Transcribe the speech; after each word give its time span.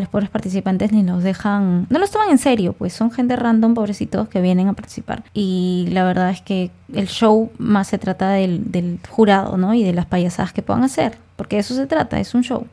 los 0.00 0.08
pobres 0.08 0.28
participantes 0.28 0.90
ni 0.90 1.04
los 1.04 1.22
dejan, 1.22 1.86
no 1.88 2.00
los 2.00 2.10
toman 2.10 2.30
en 2.30 2.38
serio, 2.38 2.72
pues 2.72 2.92
son 2.92 3.12
gente 3.12 3.36
random, 3.36 3.74
pobrecitos, 3.74 4.28
que 4.28 4.40
vienen 4.40 4.66
a 4.66 4.72
participar. 4.72 5.22
Y 5.34 5.86
la 5.92 6.02
verdad 6.02 6.30
es 6.30 6.42
que 6.42 6.72
el 6.92 7.06
show 7.06 7.52
más 7.58 7.86
se 7.86 7.98
trata 7.98 8.30
del, 8.30 8.72
del 8.72 8.98
jurado, 9.08 9.56
¿no? 9.56 9.72
Y 9.72 9.84
de 9.84 9.92
las 9.92 10.06
payasadas 10.06 10.52
que 10.52 10.62
puedan 10.62 10.82
hacer, 10.82 11.16
porque 11.36 11.54
de 11.54 11.60
eso 11.60 11.76
se 11.76 11.86
trata, 11.86 12.18
es 12.18 12.34
un 12.34 12.42
show. 12.42 12.66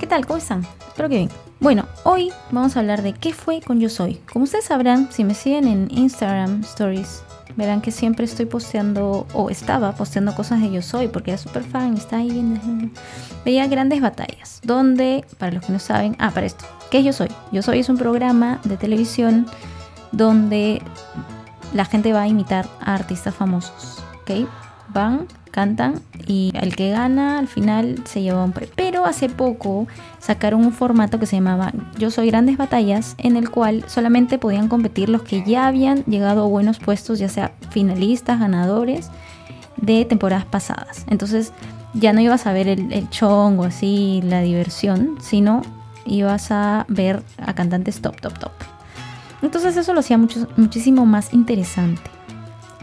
¿Qué 0.00 0.06
tal? 0.06 0.24
¿Cómo 0.24 0.38
están? 0.38 0.66
Espero 0.88 1.10
que 1.10 1.16
bien. 1.16 1.30
Bueno, 1.60 1.84
hoy 2.04 2.32
vamos 2.50 2.78
a 2.78 2.80
hablar 2.80 3.02
de 3.02 3.12
qué 3.12 3.34
fue 3.34 3.60
con 3.60 3.78
Yo 3.78 3.90
Soy. 3.90 4.22
Como 4.32 4.44
ustedes 4.44 4.64
sabrán, 4.64 5.12
si 5.12 5.22
me 5.22 5.34
siguen 5.34 5.68
en 5.68 5.88
Instagram 5.90 6.62
Stories, 6.62 7.25
verán 7.56 7.80
que 7.80 7.90
siempre 7.90 8.24
estoy 8.24 8.46
posteando, 8.46 9.26
o 9.32 9.50
estaba 9.50 9.92
posteando 9.92 10.34
cosas 10.34 10.60
de 10.60 10.70
Yo 10.70 10.82
Soy, 10.82 11.08
porque 11.08 11.32
era 11.32 11.38
súper 11.38 11.64
fan, 11.64 11.96
está 11.96 12.18
ahí 12.18 12.30
viendo. 12.30 12.60
Veía 13.44 13.66
grandes 13.66 14.00
batallas, 14.00 14.60
donde, 14.62 15.24
para 15.38 15.52
los 15.52 15.64
que 15.64 15.72
no 15.72 15.78
saben, 15.78 16.16
ah, 16.18 16.30
para 16.30 16.46
esto, 16.46 16.64
¿qué 16.90 16.98
es 16.98 17.04
Yo 17.04 17.12
Soy? 17.12 17.28
Yo 17.52 17.62
Soy 17.62 17.80
es 17.80 17.88
un 17.88 17.96
programa 17.96 18.60
de 18.64 18.76
televisión 18.76 19.46
donde 20.12 20.82
la 21.72 21.84
gente 21.84 22.12
va 22.12 22.22
a 22.22 22.28
imitar 22.28 22.68
a 22.80 22.94
artistas 22.94 23.34
famosos, 23.34 24.02
¿ok? 24.22 24.48
Van, 24.88 25.26
cantan 25.56 26.02
y 26.26 26.52
el 26.54 26.76
que 26.76 26.90
gana 26.90 27.38
al 27.38 27.48
final 27.48 28.02
se 28.04 28.20
lleva 28.20 28.44
un 28.44 28.52
premio. 28.52 28.74
Pero 28.76 29.06
hace 29.06 29.30
poco 29.30 29.86
sacaron 30.18 30.66
un 30.66 30.72
formato 30.72 31.18
que 31.18 31.24
se 31.24 31.36
llamaba 31.36 31.72
Yo 31.98 32.10
Soy 32.10 32.26
Grandes 32.26 32.58
Batallas, 32.58 33.14
en 33.16 33.36
el 33.36 33.48
cual 33.48 33.82
solamente 33.86 34.38
podían 34.38 34.68
competir 34.68 35.08
los 35.08 35.22
que 35.22 35.42
ya 35.44 35.66
habían 35.66 36.04
llegado 36.04 36.44
a 36.44 36.46
buenos 36.46 36.78
puestos, 36.78 37.18
ya 37.18 37.30
sea 37.30 37.52
finalistas, 37.70 38.38
ganadores 38.38 39.10
de 39.78 40.04
temporadas 40.04 40.44
pasadas. 40.44 41.06
Entonces 41.08 41.54
ya 41.94 42.12
no 42.12 42.20
ibas 42.20 42.46
a 42.46 42.52
ver 42.52 42.68
el, 42.68 42.92
el 42.92 43.08
chongo 43.08 43.64
así, 43.64 44.20
la 44.24 44.42
diversión, 44.42 45.16
sino 45.22 45.62
ibas 46.04 46.50
a 46.50 46.84
ver 46.88 47.22
a 47.38 47.54
cantantes 47.54 48.02
top, 48.02 48.20
top, 48.20 48.38
top. 48.38 48.52
Entonces 49.40 49.74
eso 49.78 49.94
lo 49.94 50.00
hacía 50.00 50.18
mucho, 50.18 50.46
muchísimo 50.58 51.06
más 51.06 51.32
interesante. 51.32 52.15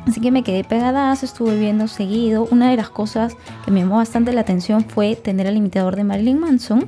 Así 0.08 0.20
que 0.20 0.32
me 0.32 0.44
quedé 0.44 0.64
pegada, 0.64 1.14
estuve 1.14 1.58
viendo 1.58 1.88
seguido. 1.88 2.48
Una 2.52 2.70
de 2.70 2.76
las 2.76 2.90
cosas 2.90 3.36
que 3.64 3.72
me 3.72 3.82
llamó 3.82 3.98
bastante 3.98 4.34
la 4.34 4.42
atención 4.42 4.84
fue 4.84 5.16
tener 5.16 5.48
al 5.48 5.56
imitador 5.56 5.96
de 5.96 6.04
Marilyn 6.04 6.40
Manson, 6.40 6.88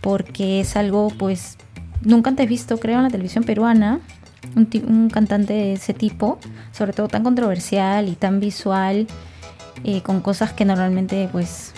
porque 0.00 0.60
es 0.60 0.76
algo 0.76 1.08
pues 1.18 1.58
nunca 2.02 2.30
antes 2.30 2.48
visto, 2.48 2.78
creo, 2.78 2.98
en 2.98 3.04
la 3.04 3.10
televisión 3.10 3.44
peruana. 3.44 4.00
Un, 4.56 4.68
un 4.88 5.08
cantante 5.08 5.52
de 5.52 5.72
ese 5.74 5.94
tipo, 5.94 6.38
sobre 6.72 6.92
todo 6.92 7.06
tan 7.06 7.22
controversial 7.22 8.08
y 8.08 8.16
tan 8.16 8.40
visual, 8.40 9.06
eh, 9.84 10.02
con 10.02 10.20
cosas 10.20 10.52
que 10.52 10.64
normalmente 10.64 11.28
pues 11.30 11.72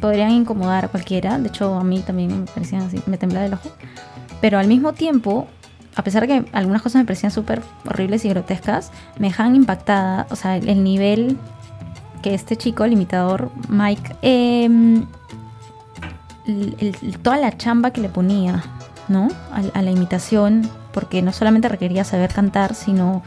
podrían 0.00 0.30
incomodar 0.30 0.84
a 0.84 0.88
cualquiera. 0.88 1.38
De 1.38 1.48
hecho, 1.48 1.74
a 1.74 1.84
mí 1.84 2.00
también 2.00 2.40
me 2.40 2.46
parecían 2.46 2.82
así, 2.82 3.00
me 3.06 3.18
temblaba 3.18 3.46
el 3.46 3.54
ojo. 3.54 3.70
Pero 4.40 4.58
al 4.58 4.68
mismo 4.68 4.92
tiempo 4.92 5.46
a 5.96 6.04
pesar 6.04 6.26
de 6.26 6.28
que 6.28 6.44
algunas 6.52 6.82
cosas 6.82 7.00
me 7.00 7.06
parecían 7.06 7.32
súper 7.32 7.62
horribles 7.88 8.24
y 8.24 8.28
grotescas, 8.28 8.92
me 9.18 9.28
dejan 9.28 9.56
impactada, 9.56 10.26
o 10.30 10.36
sea, 10.36 10.56
el 10.56 10.84
nivel 10.84 11.38
que 12.22 12.34
este 12.34 12.56
chico, 12.56 12.84
el 12.84 12.92
imitador 12.92 13.50
Mike, 13.68 14.16
el, 14.20 15.06
toda 17.22 17.38
la 17.38 17.56
chamba 17.56 17.92
que 17.92 18.02
le 18.02 18.10
ponía, 18.10 18.62
¿no? 19.08 19.28
A, 19.50 19.78
a, 19.78 19.82
la 19.82 19.90
imitación, 19.90 20.68
porque 20.92 21.22
no 21.22 21.32
solamente 21.32 21.68
requería 21.68 22.04
saber 22.04 22.32
cantar, 22.32 22.74
sino 22.74 23.22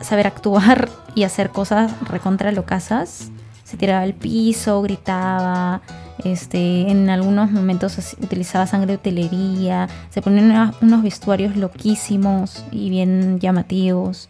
saber 0.00 0.26
actuar 0.26 0.90
y 1.14 1.24
hacer 1.24 1.50
cosas 1.50 1.92
recontra 2.06 2.52
locasas. 2.52 3.30
Se 3.64 3.76
tiraba 3.76 4.02
al 4.02 4.14
piso, 4.14 4.82
gritaba, 4.82 5.80
este, 6.24 6.90
en 6.90 7.10
algunos 7.10 7.50
momentos 7.50 7.98
utilizaba 8.20 8.66
sangre 8.66 8.92
de 8.92 8.94
utelería, 8.96 9.88
se 10.10 10.22
ponían 10.22 10.74
unos 10.80 11.02
vestuarios 11.02 11.56
loquísimos 11.56 12.64
y 12.70 12.90
bien 12.90 13.38
llamativos, 13.38 14.28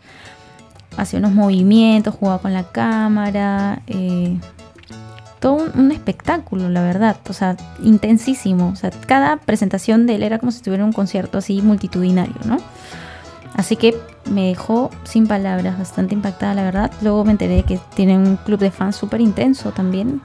hacía 0.97 1.19
unos 1.19 1.33
movimientos, 1.33 2.15
jugaba 2.15 2.41
con 2.41 2.53
la 2.53 2.65
cámara, 2.65 3.83
eh, 3.87 4.37
todo 5.41 5.71
un, 5.75 5.93
espectáculo, 5.93 6.69
la 6.69 6.83
verdad, 6.83 7.17
o 7.29 7.33
sea, 7.33 7.57
intensísimo, 7.83 8.71
o 8.71 8.77
sea, 8.77 8.91
cada 9.07 9.37
presentación 9.37 10.07
de 10.07 10.17
él 10.17 10.23
era 10.25 10.39
como 10.39 10.51
si 10.51 10.59
estuviera 10.59 10.83
en 10.83 10.89
un 10.89 10.93
concierto 10.93 11.39
así 11.39 11.63
multitudinario, 11.63 12.35
¿no? 12.45 12.59
Así 13.55 13.77
que 13.77 13.97
me 14.31 14.49
dejó 14.49 14.91
sin 15.05 15.27
palabras, 15.27 15.79
bastante 15.79 16.15
impactada, 16.15 16.55
la 16.55 16.63
verdad. 16.63 16.93
Luego 17.01 17.25
me 17.25 17.33
enteré 17.33 17.65
que 17.65 17.81
tiene 17.97 18.17
un 18.17 18.37
club 18.37 18.61
de 18.61 18.71
fans 18.71 18.95
súper 18.95 19.21
intenso 19.21 19.73
también 19.73 20.21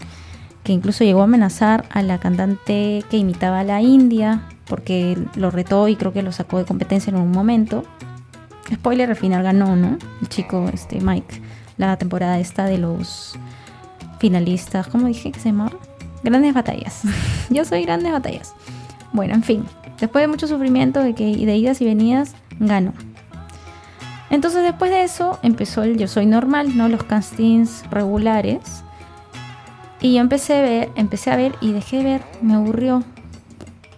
que 0.64 0.72
incluso 0.72 1.04
llegó 1.04 1.22
a 1.22 1.26
amenazar 1.26 1.86
a 1.90 2.02
la 2.02 2.20
cantante 2.20 3.04
que 3.10 3.18
imitaba 3.18 3.60
a 3.60 3.64
la 3.64 3.82
India, 3.82 4.44
porque 4.66 5.18
lo 5.36 5.52
retó 5.52 5.88
y 5.88 5.96
creo 5.96 6.14
que 6.14 6.24
lo 6.24 6.32
sacó 6.32 6.58
de 6.58 6.66
competencia 6.66 7.12
en 7.12 7.18
un 7.18 7.32
momento. 7.32 7.84
Spoiler, 8.74 9.10
al 9.10 9.16
final 9.16 9.44
ganó, 9.44 9.76
¿no? 9.76 9.98
El 10.22 10.30
chico, 10.30 10.70
este 10.74 11.02
Mike, 11.02 11.42
la 11.78 11.98
temporada 11.98 12.40
esta 12.40 12.66
de 12.66 12.78
los 12.78 13.38
finalistas, 14.20 14.88
¿cómo 14.88 15.08
dije 15.08 15.32
que 15.32 15.40
se 15.40 15.50
llamaba? 15.50 15.74
Grandes 16.24 16.54
batallas. 16.54 17.02
Yo 17.50 17.66
soy 17.66 17.84
grandes 17.84 18.14
batallas. 18.14 18.56
Bueno, 19.12 19.34
en 19.34 19.44
fin, 19.44 19.66
después 20.00 20.24
de 20.24 20.28
mucho 20.28 20.48
sufrimiento 20.48 21.02
de 21.02 21.14
de 21.14 21.58
idas 21.58 21.82
y 21.82 21.86
venidas, 21.86 22.36
ganó. 22.60 22.94
Entonces 24.30 24.64
después 24.64 24.90
de 24.90 25.04
eso 25.04 25.38
empezó 25.44 25.84
el 25.84 25.98
Yo 25.98 26.08
Soy 26.08 26.26
Normal, 26.26 26.76
¿no? 26.76 26.90
Los 26.90 27.04
castings 27.04 27.84
regulares 27.92 28.84
y 30.04 30.14
yo 30.14 30.22
empecé 30.22 30.60
a 30.60 30.62
ver, 30.62 30.92
empecé 30.96 31.32
a 31.32 31.38
ver 31.38 31.56
y 31.62 31.72
dejé 31.72 31.98
de 31.98 32.04
ver, 32.04 32.22
me 32.42 32.54
aburrió. 32.54 33.04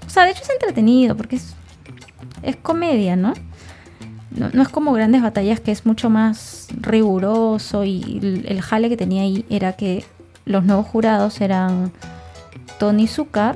O 0.06 0.10
sea, 0.10 0.24
de 0.24 0.32
hecho 0.32 0.44
es 0.44 0.50
entretenido 0.52 1.18
porque 1.18 1.36
es, 1.38 1.56
es 2.44 2.56
comedia, 2.56 3.16
¿no? 3.16 3.34
¿no? 4.30 4.62
es 4.62 4.70
como 4.70 4.94
grandes 4.94 5.24
batallas 5.24 5.60
que 5.60 5.72
es 5.72 5.86
mucho 5.86 6.12
más 6.12 6.68
riguroso 6.80 7.84
y 7.86 8.20
el, 8.22 8.46
el, 8.48 8.62
jale 8.62 8.88
que 8.90 8.98
tenía 8.98 9.24
ahí 9.24 9.46
era 9.50 9.74
que 9.74 10.06
los 10.46 10.64
nuevos 10.64 10.86
jurados 10.86 11.42
eran 11.42 11.92
Tony 12.78 13.08
Zucker, 13.08 13.56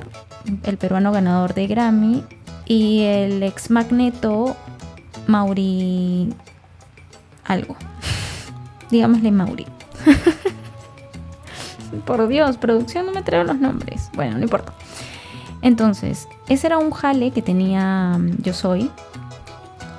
el 0.64 0.76
peruano 0.76 1.12
ganador 1.12 1.54
de 1.54 1.68
Grammy, 1.68 2.24
y 2.66 3.02
el 3.02 3.42
ex 3.44 3.70
magneto 3.70 4.56
Mauri 5.28 6.34
algo. 7.44 7.76
Digámosle 8.90 9.30
Mauri. 9.30 9.66
Por 12.04 12.28
Dios, 12.28 12.56
producción 12.56 13.06
no 13.06 13.12
me 13.12 13.22
trae 13.22 13.44
los 13.44 13.58
nombres. 13.58 14.10
Bueno, 14.14 14.36
no 14.38 14.42
importa. 14.42 14.72
Entonces, 15.62 16.28
ese 16.48 16.68
era 16.68 16.78
un 16.78 16.90
jale 16.90 17.30
que 17.32 17.42
tenía 17.42 18.16
mm, 18.18 18.42
Yo 18.42 18.52
Soy. 18.52 18.90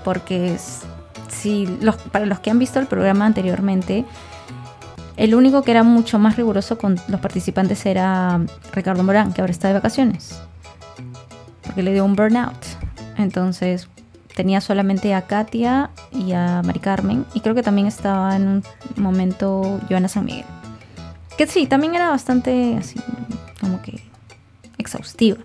Porque 0.03 0.57
si 1.29 1.67
para 2.11 2.25
los 2.25 2.39
que 2.39 2.49
han 2.49 2.59
visto 2.59 2.79
el 2.79 2.87
programa 2.87 3.25
anteriormente, 3.25 4.05
el 5.17 5.35
único 5.35 5.61
que 5.61 5.71
era 5.71 5.83
mucho 5.83 6.17
más 6.17 6.35
riguroso 6.35 6.77
con 6.77 6.99
los 7.07 7.19
participantes 7.19 7.85
era 7.85 8.41
Ricardo 8.73 9.03
Morán, 9.03 9.33
que 9.33 9.41
ahora 9.41 9.51
está 9.51 9.67
de 9.67 9.75
vacaciones. 9.75 10.41
Porque 11.63 11.83
le 11.83 11.93
dio 11.93 12.03
un 12.03 12.15
burnout. 12.15 12.57
Entonces, 13.17 13.87
tenía 14.35 14.61
solamente 14.61 15.13
a 15.13 15.21
Katia 15.23 15.91
y 16.11 16.31
a 16.31 16.63
Mari 16.63 16.79
Carmen. 16.79 17.25
Y 17.35 17.41
creo 17.41 17.53
que 17.53 17.61
también 17.61 17.85
estaba 17.85 18.35
en 18.35 18.47
un 18.47 18.63
momento 18.95 19.79
Joana 19.87 20.07
San 20.07 20.25
Miguel. 20.25 20.45
Que 21.41 21.47
sí, 21.47 21.65
también 21.65 21.95
era 21.95 22.11
bastante 22.11 22.77
así, 22.77 22.99
como 23.59 23.81
que 23.81 23.99
exhaustiva. 24.77 25.39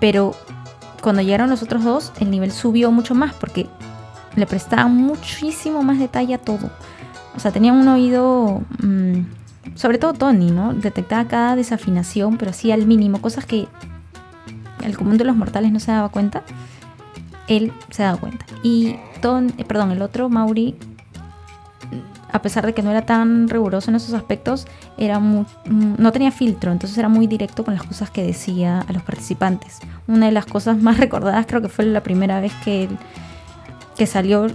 Pero 0.00 0.34
cuando 1.00 1.22
llegaron 1.22 1.48
los 1.48 1.62
otros 1.62 1.82
dos, 1.82 2.12
el 2.20 2.30
nivel 2.30 2.52
subió 2.52 2.90
mucho 2.90 3.14
más 3.14 3.32
porque 3.32 3.68
le 4.36 4.46
prestaban 4.46 4.94
muchísimo 4.94 5.82
más 5.82 5.98
detalle 5.98 6.34
a 6.34 6.38
todo. 6.38 6.70
O 7.34 7.40
sea, 7.40 7.52
tenían 7.52 7.76
un 7.76 7.88
oído, 7.88 8.60
mmm, 8.82 9.20
sobre 9.76 9.96
todo 9.96 10.12
Tony, 10.12 10.50
¿no? 10.50 10.74
Detectaba 10.74 11.26
cada 11.26 11.56
desafinación, 11.56 12.36
pero 12.36 12.50
así 12.50 12.70
al 12.70 12.86
mínimo, 12.86 13.22
cosas 13.22 13.46
que 13.46 13.68
el 14.84 14.98
común 14.98 15.16
de 15.16 15.24
los 15.24 15.36
mortales 15.36 15.72
no 15.72 15.80
se 15.80 15.90
daba 15.90 16.10
cuenta. 16.10 16.42
Él 17.48 17.72
se 17.88 18.02
daba 18.02 18.18
cuenta. 18.18 18.44
Y 18.62 18.96
Ton, 19.22 19.54
eh, 19.56 19.64
perdón, 19.64 19.92
el 19.92 20.02
otro, 20.02 20.28
Mauri, 20.28 20.76
a 22.32 22.40
pesar 22.40 22.64
de 22.64 22.72
que 22.72 22.82
no 22.82 22.90
era 22.90 23.02
tan 23.02 23.48
riguroso 23.48 23.90
en 23.90 23.96
esos 23.96 24.14
aspectos, 24.14 24.66
era 24.96 25.18
muy, 25.18 25.44
no 25.66 26.12
tenía 26.12 26.30
filtro, 26.30 26.72
entonces 26.72 26.96
era 26.96 27.08
muy 27.08 27.26
directo 27.26 27.64
con 27.64 27.74
las 27.74 27.82
cosas 27.82 28.10
que 28.10 28.22
decía 28.22 28.80
a 28.80 28.92
los 28.92 29.02
participantes. 29.02 29.80
Una 30.06 30.26
de 30.26 30.32
las 30.32 30.46
cosas 30.46 30.80
más 30.80 30.96
recordadas 30.98 31.46
creo 31.46 31.60
que 31.60 31.68
fue 31.68 31.84
la 31.84 32.02
primera 32.02 32.40
vez 32.40 32.52
que, 32.64 32.88
que 33.96 34.06
salió 34.06 34.46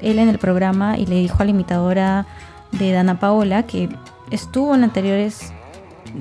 él 0.00 0.18
en 0.18 0.28
el 0.28 0.38
programa 0.38 0.98
y 0.98 1.06
le 1.06 1.16
dijo 1.16 1.36
a 1.40 1.44
la 1.44 1.50
imitadora 1.50 2.26
de 2.72 2.92
Dana 2.92 3.18
Paola 3.18 3.62
que 3.62 3.88
estuvo 4.30 4.74
en 4.74 4.84
anteriores 4.84 5.52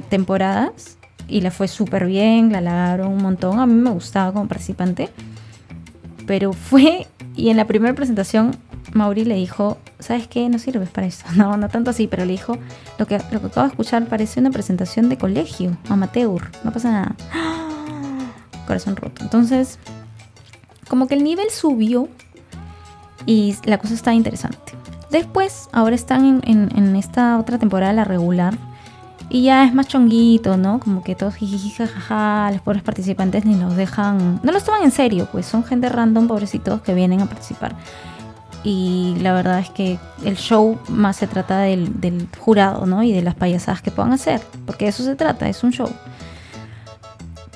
temporadas 0.10 0.98
y 1.28 1.42
le 1.42 1.52
fue 1.52 1.68
súper 1.68 2.06
bien, 2.06 2.52
la 2.52 2.60
halagaron 2.60 3.12
un 3.12 3.22
montón, 3.22 3.60
a 3.60 3.66
mí 3.66 3.74
me 3.74 3.90
gustaba 3.90 4.32
como 4.32 4.48
participante, 4.48 5.10
pero 6.26 6.54
fue 6.54 7.08
y 7.36 7.50
en 7.50 7.58
la 7.58 7.66
primera 7.66 7.94
presentación 7.94 8.56
Mauri 8.92 9.26
le 9.26 9.36
dijo, 9.36 9.78
¿sabes 10.00 10.28
qué? 10.28 10.50
No 10.50 10.60
sirves 10.60 10.90
para 10.90 11.08
eso. 11.08 11.26
No, 11.36 11.58
no 11.58 11.70
tanto 11.70 11.92
así, 11.92 12.08
pero 12.08 12.26
le 12.26 12.34
dijo, 12.34 12.58
lo 12.98 13.08
que, 13.08 13.20
lo 13.32 13.42
que 13.42 13.48
acabo 13.48 13.68
de 13.68 13.72
escuchar 13.72 14.06
parece 14.06 14.40
una 14.40 14.52
presentación 14.52 15.10
de 15.10 15.18
colegio, 15.18 15.78
amateur, 15.90 16.52
no 16.64 16.72
pasa 16.72 16.92
nada. 16.92 17.16
Corazón 18.68 18.96
roto. 18.96 19.24
Entonces, 19.24 19.80
como 20.88 21.08
que 21.08 21.16
el 21.16 21.24
nivel 21.24 21.50
subió 21.50 22.08
y 23.26 23.56
la 23.66 23.78
cosa 23.78 23.94
está 23.94 24.14
interesante. 24.14 24.74
Después, 25.10 25.70
ahora 25.72 25.96
están 25.96 26.42
en, 26.44 26.70
en, 26.76 26.96
esta 26.96 27.38
otra 27.38 27.60
temporada, 27.60 27.94
la 27.94 28.04
regular, 28.04 28.58
y 29.30 29.44
ya 29.44 29.66
es 29.66 29.74
más 29.74 29.88
chonguito, 29.88 30.58
¿no? 30.58 30.80
Como 30.80 31.04
que 31.04 31.16
todos 31.16 31.36
jajaja, 31.36 32.52
los 32.52 32.62
pobres 32.62 32.84
participantes 32.84 33.46
ni 33.46 33.56
los 33.56 33.76
dejan, 33.76 34.40
no 34.44 34.52
los 34.52 34.64
toman 34.64 34.84
en 34.84 34.92
serio, 34.92 35.28
pues 35.32 35.46
son 35.46 35.64
gente 35.64 35.88
random, 35.90 36.28
pobrecitos, 36.28 36.82
que 36.82 36.94
vienen 36.94 37.22
a 37.22 37.28
participar 37.28 37.76
y 38.64 39.16
la 39.20 39.34
verdad 39.34 39.60
es 39.60 39.70
que 39.70 40.00
el 40.24 40.38
show 40.38 40.80
más 40.88 41.18
se 41.18 41.28
trata 41.28 41.60
del, 41.60 42.28
jurado, 42.40 42.86
¿no? 42.86 43.04
Y 43.04 43.12
de 43.12 43.22
las 43.22 43.36
payasadas 43.36 43.82
que 43.82 43.92
puedan 43.92 44.14
hacer, 44.14 44.42
porque 44.66 44.88
eso 44.88 45.04
se 45.04 45.16
trata, 45.16 45.50
es 45.50 45.64
un 45.64 45.72
show. 45.72 45.90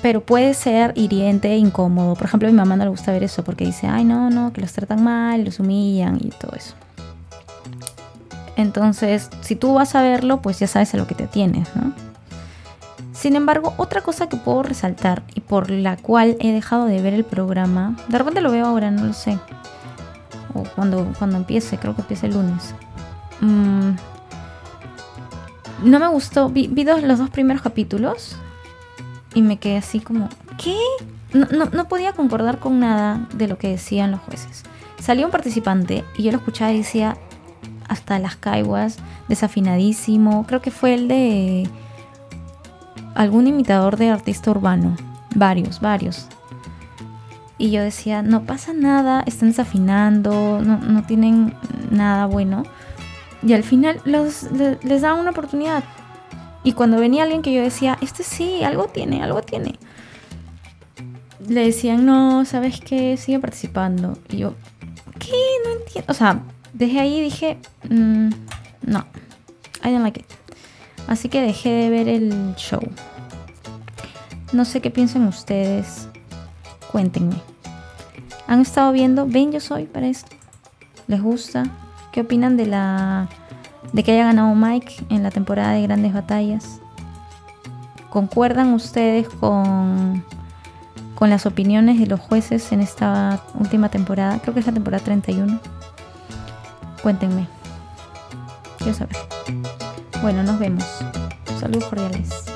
Pero 0.02 0.20
puede 0.20 0.54
ser 0.54 0.92
hiriente 0.96 1.56
incómodo. 1.56 2.14
Por 2.14 2.26
ejemplo, 2.26 2.48
a 2.48 2.52
mi 2.52 2.56
mamá 2.56 2.76
no 2.76 2.84
le 2.84 2.90
gusta 2.90 3.10
ver 3.10 3.24
eso 3.24 3.42
porque 3.42 3.64
dice, 3.64 3.88
ay, 3.88 4.04
no, 4.04 4.30
no, 4.30 4.52
que 4.52 4.60
los 4.60 4.72
tratan 4.72 5.02
mal, 5.02 5.44
los 5.44 5.58
humillan 5.58 6.18
y 6.20 6.28
todo 6.28 6.52
eso. 6.54 6.74
Entonces, 8.56 9.30
si 9.40 9.56
tú 9.56 9.74
vas 9.74 9.94
a 9.94 10.02
verlo, 10.02 10.42
pues 10.42 10.58
ya 10.58 10.66
sabes 10.66 10.92
a 10.94 10.98
lo 10.98 11.06
que 11.06 11.14
te 11.14 11.26
tienes, 11.26 11.68
¿no? 11.74 11.92
Sin 13.12 13.34
embargo, 13.34 13.74
otra 13.78 14.02
cosa 14.02 14.28
que 14.28 14.36
puedo 14.36 14.62
resaltar 14.62 15.22
y 15.34 15.40
por 15.40 15.70
la 15.70 15.96
cual 15.96 16.36
he 16.38 16.52
dejado 16.52 16.84
de 16.84 17.02
ver 17.02 17.14
el 17.14 17.24
programa, 17.24 17.96
de 18.08 18.18
repente 18.18 18.40
lo 18.40 18.52
veo 18.52 18.66
ahora, 18.66 18.92
no 18.92 19.04
lo 19.04 19.12
sé, 19.12 19.38
o 20.54 20.64
cuando, 20.74 21.12
cuando 21.18 21.36
empiece, 21.36 21.78
creo 21.78 21.94
que 21.94 22.02
empieza 22.02 22.26
el 22.26 22.34
lunes. 22.34 22.74
Mm, 23.40 23.90
no 25.84 26.00
me 26.00 26.08
gustó, 26.08 26.48
vi, 26.48 26.68
los 26.68 27.18
dos 27.18 27.30
primeros 27.30 27.62
capítulos 27.62 28.36
y 29.34 29.42
me 29.42 29.58
quedé 29.58 29.76
así 29.76 30.00
como, 30.00 30.28
¿qué? 30.62 30.76
No, 31.32 31.66
no, 31.66 31.88
podía 31.88 32.12
concordar 32.12 32.58
con 32.58 32.80
nada 32.80 33.28
de 33.34 33.48
lo 33.48 33.58
que 33.58 33.68
decían 33.68 34.10
los 34.10 34.20
jueces. 34.20 34.64
Salió 34.98 35.26
un 35.26 35.30
participante 35.30 36.04
y 36.16 36.22
yo 36.22 36.32
lo 36.32 36.38
escuchaba 36.38 36.72
y 36.72 36.78
decía 36.78 37.16
hasta 37.88 38.18
las 38.18 38.36
caiguas, 38.36 38.98
desafinadísimo. 39.28 40.46
Creo 40.46 40.60
que 40.60 40.70
fue 40.70 40.94
el 40.94 41.08
de 41.08 41.68
algún 43.14 43.46
imitador 43.46 43.96
de 43.96 44.10
artista 44.10 44.50
urbano. 44.50 44.96
Varios, 45.34 45.80
varios. 45.80 46.28
Y 47.58 47.72
yo 47.72 47.82
decía, 47.82 48.22
no 48.22 48.44
pasa 48.44 48.72
nada, 48.72 49.24
están 49.26 49.48
desafinando, 49.48 50.60
no, 50.62 51.02
tienen 51.02 51.54
nada 51.90 52.26
bueno. 52.26 52.62
Y 53.42 53.52
al 53.52 53.64
final 53.64 54.00
los, 54.04 54.46
les, 54.52 55.02
daban 55.02 55.18
una 55.18 55.30
oportunidad. 55.30 55.82
Y 56.62 56.72
cuando 56.72 56.98
venía 56.98 57.24
alguien 57.24 57.42
que 57.42 57.52
yo 57.52 57.60
decía, 57.60 57.98
este 58.00 58.22
sí, 58.22 58.62
algo 58.62 58.86
tiene, 58.86 59.22
algo 59.22 59.42
tiene. 59.42 59.74
Le 61.48 61.64
decían, 61.64 62.06
no, 62.06 62.44
¿sabes 62.44 62.80
qué? 62.80 63.16
Sigue 63.16 63.40
participando. 63.40 64.16
Y 64.28 64.38
yo, 64.38 64.54
¿qué? 65.18 65.32
No 65.64 65.80
entiendo. 65.80 66.12
O 66.12 66.14
sea, 66.14 66.42
desde 66.72 67.00
ahí 67.00 67.20
dije, 67.20 67.58
mm, 67.88 68.28
no, 68.86 69.04
I 69.84 69.90
don't 69.90 70.02
like 70.02 70.20
it. 70.20 70.26
Así 71.08 71.28
que 71.28 71.40
dejé 71.40 71.70
de 71.70 71.90
ver 71.90 72.08
el 72.08 72.54
show. 72.56 72.80
No 74.52 74.64
sé 74.64 74.80
qué 74.80 74.90
piensan 74.90 75.26
ustedes. 75.26 76.08
Cuéntenme. 76.90 77.36
¿Han 78.46 78.60
estado 78.60 78.92
viendo? 78.92 79.26
¿Ven 79.26 79.52
yo 79.52 79.60
soy 79.60 79.84
para 79.84 80.06
esto? 80.06 80.34
¿Les 81.06 81.22
gusta? 81.22 81.64
¿Qué 82.12 82.22
opinan 82.22 82.56
de 82.56 82.66
la 82.66 83.28
de 83.92 84.02
que 84.02 84.12
haya 84.12 84.24
ganado 84.24 84.54
Mike 84.54 85.06
en 85.08 85.22
la 85.22 85.30
temporada 85.30 85.72
de 85.72 85.82
Grandes 85.82 86.12
Batallas? 86.12 86.80
¿Concuerdan 88.10 88.72
ustedes 88.72 89.28
con, 89.28 90.24
con 91.14 91.30
las 91.30 91.46
opiniones 91.46 91.98
de 91.98 92.06
los 92.06 92.20
jueces 92.20 92.72
en 92.72 92.80
esta 92.80 93.42
última 93.58 93.90
temporada? 93.90 94.38
Creo 94.40 94.54
que 94.54 94.60
es 94.60 94.66
la 94.66 94.72
temporada 94.72 95.04
31. 95.04 95.60
Cuéntenme. 97.02 97.46
Quiero 98.78 98.94
saber. 98.94 99.16
Bueno, 100.22 100.42
nos 100.42 100.58
vemos. 100.58 100.84
Saludos 101.60 101.84
cordiales. 101.84 102.47